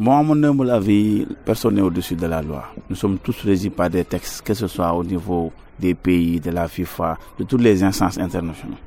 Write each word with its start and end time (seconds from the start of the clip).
Moi, 0.00 0.16
à 0.16 0.22
mon 0.22 0.40
humble 0.44 0.70
avis, 0.70 1.26
personne 1.44 1.74
n'est 1.74 1.80
au-dessus 1.82 2.14
de 2.14 2.26
la 2.26 2.40
loi. 2.40 2.66
Nous 2.88 2.94
sommes 2.94 3.18
tous 3.18 3.40
régis 3.42 3.70
par 3.74 3.90
des 3.90 4.04
textes, 4.04 4.42
que 4.42 4.54
ce 4.54 4.68
soit 4.68 4.92
au 4.92 5.02
niveau 5.02 5.50
des 5.76 5.94
pays, 5.94 6.38
de 6.38 6.50
la 6.52 6.68
FIFA, 6.68 7.18
de 7.36 7.42
toutes 7.42 7.62
les 7.62 7.82
instances 7.82 8.16
internationales. 8.16 8.78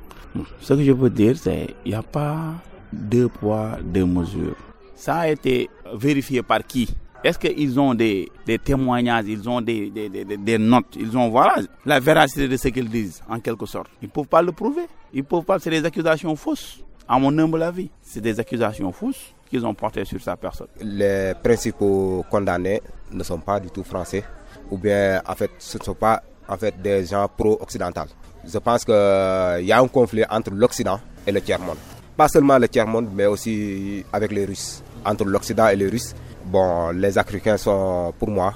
Ce 0.61 0.73
que 0.73 0.81
je 0.81 0.93
peux 0.93 1.09
dire, 1.09 1.35
c'est 1.37 1.75
qu'il 1.83 1.91
n'y 1.91 1.97
a 1.97 2.01
pas 2.01 2.53
deux 2.93 3.27
poids, 3.27 3.71
deux 3.83 4.05
mesures. 4.05 4.55
Ça 4.95 5.15
a 5.17 5.27
été 5.29 5.69
vérifié 5.93 6.43
par 6.43 6.65
qui? 6.65 6.87
Est-ce 7.25 7.37
qu'ils 7.37 7.77
ont 7.77 7.93
des, 7.93 8.31
des, 8.45 8.57
témoignages, 8.57 9.25
ils 9.27 9.49
ont 9.49 9.59
des, 9.59 9.89
des, 9.91 10.07
des, 10.09 10.57
notes, 10.57 10.95
ils 10.97 11.15
ont 11.17 11.29
voilà, 11.29 11.55
la 11.85 11.99
véracité 11.99 12.47
de 12.47 12.55
ce 12.55 12.69
qu'ils 12.69 12.89
disent, 12.89 13.21
en 13.29 13.39
quelque 13.41 13.65
sorte 13.65 13.89
Ils 14.01 14.05
ne 14.05 14.11
peuvent 14.11 14.27
pas 14.27 14.41
le 14.41 14.53
prouver. 14.53 14.83
Ils 15.13 15.23
peuvent 15.25 15.43
pas, 15.43 15.59
c'est 15.59 15.69
des 15.69 15.83
accusations 15.85 16.35
fausses, 16.37 16.79
à 17.07 17.19
mon 17.19 17.37
humble 17.37 17.63
avis. 17.63 17.89
C'est 18.01 18.21
des 18.21 18.39
accusations 18.39 18.91
fausses 18.91 19.33
qu'ils 19.49 19.65
ont 19.65 19.73
portées 19.73 20.05
sur 20.05 20.21
sa 20.21 20.35
personne. 20.37 20.67
Les 20.81 21.33
principaux 21.43 22.25
condamnés 22.29 22.81
ne 23.11 23.23
sont 23.23 23.39
pas 23.39 23.59
du 23.59 23.69
tout 23.69 23.83
français, 23.83 24.23
ou 24.69 24.77
bien 24.77 25.21
en 25.27 25.35
fait, 25.35 25.51
ce 25.59 25.77
ne 25.77 25.83
sont 25.83 25.93
pas 25.93 26.21
en 26.47 26.57
fait 26.57 26.73
des 26.81 27.05
gens 27.05 27.27
pro-occidentaux. 27.27 28.01
Je 28.45 28.57
pense 28.57 28.83
qu'il 28.85 29.65
y 29.65 29.71
a 29.71 29.79
un 29.79 29.87
conflit 29.87 30.23
entre 30.29 30.51
l'Occident 30.51 30.99
et 31.27 31.31
le 31.31 31.41
tiers-monde. 31.41 31.77
Pas 32.17 32.27
seulement 32.27 32.57
le 32.57 32.67
tiers-monde, 32.67 33.09
mais 33.13 33.25
aussi 33.25 34.05
avec 34.11 34.31
les 34.31 34.45
Russes. 34.45 34.81
Entre 35.05 35.25
l'Occident 35.25 35.67
et 35.67 35.75
les 35.75 35.87
Russes, 35.87 36.13
bon, 36.45 36.89
les 36.91 37.17
Africains 37.17 37.57
sont 37.57 38.13
pour 38.17 38.29
moi 38.29 38.55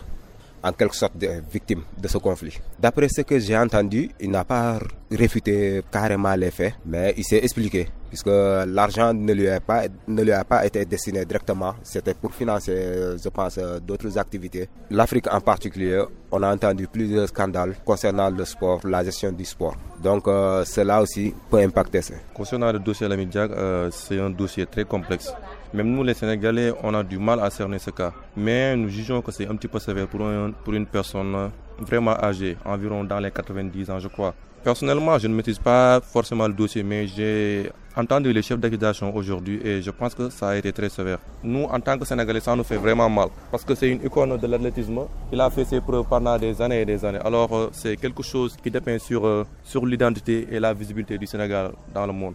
en 0.64 0.72
quelque 0.72 0.96
sorte 0.96 1.14
victimes 1.52 1.84
de 1.98 2.08
ce 2.08 2.18
conflit. 2.18 2.58
D'après 2.80 3.08
ce 3.08 3.22
que 3.22 3.38
j'ai 3.38 3.56
entendu, 3.56 4.10
il 4.20 4.32
n'a 4.32 4.44
pas 4.44 4.80
réfuté 5.12 5.82
carrément 5.92 6.34
les 6.36 6.50
faits, 6.50 6.74
mais 6.86 7.14
il 7.18 7.24
s'est 7.24 7.38
expliqué, 7.44 7.88
puisque 8.10 8.28
l'argent 8.28 9.14
ne 9.14 9.34
lui 9.34 9.48
a 9.50 9.60
pas, 9.60 9.84
ne 10.08 10.24
lui 10.24 10.32
a 10.32 10.44
pas 10.44 10.66
été 10.66 10.86
destiné 10.86 11.26
directement, 11.26 11.76
c'était 11.84 12.14
pour 12.14 12.34
financer, 12.34 13.18
je 13.22 13.30
pense, 13.30 13.58
d'autres 13.86 14.18
activités. 14.18 14.68
L'Afrique 14.90 15.32
en 15.32 15.42
particulier, 15.42 16.04
on 16.32 16.44
a 16.44 16.54
entendu 16.54 16.88
plusieurs 16.88 17.28
scandales 17.28 17.76
concernant 17.86 18.30
le 18.30 18.46
sport, 18.46 18.82
la 18.84 19.04
gestion 19.04 19.32
du 19.32 19.46
sport. 19.46 19.76
Donc 20.04 20.28
euh, 20.28 20.64
cela 20.66 21.02
aussi 21.02 21.34
peut 21.50 21.58
impacter 21.60 22.02
ça. 22.02 22.16
Concernant 22.34 22.72
le 22.72 22.80
dossier 22.80 23.08
Lamidjak, 23.08 23.52
euh, 23.52 23.90
c'est 23.92 24.20
un 24.20 24.30
dossier 24.30 24.66
très 24.66 24.84
complexe. 24.86 25.34
Même 25.74 25.88
nous, 25.94 26.04
les 26.04 26.14
Sénégalais, 26.14 26.72
on 26.84 26.94
a 26.94 27.04
du 27.04 27.18
mal 27.20 27.40
à 27.42 27.50
cerner 27.50 27.80
ce 27.80 27.90
cas. 27.90 28.14
Mais 28.38 28.76
nous 28.76 28.90
jugeons 28.90 29.22
que 29.22 29.32
c'est 29.32 29.48
un 29.48 29.56
petit 29.56 29.68
peu 29.68 29.80
sévère 29.80 30.08
pour, 30.08 30.22
pour 30.64 30.74
une 30.74 30.86
personne 30.86 31.52
vraiment 31.80 32.16
âgée, 32.22 32.58
environ 32.66 33.04
dans 33.04 33.20
les 33.20 33.32
90 33.32 33.90
ans, 33.90 34.00
je 34.00 34.08
crois. 34.08 34.34
Personnellement, 34.64 35.20
je 35.20 35.28
ne 35.28 35.36
maîtrise 35.36 35.60
pas 35.60 36.02
forcément 36.02 36.48
le 36.48 36.54
dossier, 36.54 36.82
mais 36.82 37.06
j'ai 37.06 37.70
entendu 37.96 38.34
les 38.34 38.42
chefs 38.42 38.60
d'accusation 38.60 39.16
aujourd'hui 39.16 39.60
et 39.64 39.80
je 39.80 39.92
pense 39.92 40.16
que 40.16 40.32
ça 40.32 40.50
a 40.50 40.56
été 40.56 40.74
très 40.74 40.90
sévère. 40.90 41.20
Nous, 41.44 41.66
en 41.66 41.80
tant 41.80 42.00
que 42.00 42.04
Sénégalais, 42.06 42.40
ça 42.40 42.56
nous 42.56 42.64
fait 42.64 42.78
vraiment 42.78 43.08
mal 43.08 43.28
parce 43.52 43.64
que 43.64 43.76
c'est 43.76 43.90
une 43.92 44.04
icône 44.04 44.36
de 44.38 44.48
l'athlétisme. 44.48 45.02
Il 45.32 45.40
a 45.40 45.52
fait 45.52 45.66
ses 45.66 45.82
preuves 45.82 46.06
pendant 46.10 46.36
des 46.40 46.60
années 46.64 46.82
et 46.82 46.86
des 46.86 47.06
années. 47.06 47.20
Alors, 47.24 47.56
euh, 47.56 47.70
c'est 47.72 47.96
quelque 47.96 48.24
chose 48.24 48.58
qui 48.62 48.72
dépend 48.72 48.98
sur, 48.98 49.26
euh, 49.28 49.46
sur 49.64 49.86
l'identité 49.86 50.48
et 50.52 50.60
la 50.60 50.74
visibilité 50.74 51.20
du 51.20 51.28
Sénégal 51.28 51.72
dans 51.94 52.08
le 52.08 52.14
monde. 52.14 52.34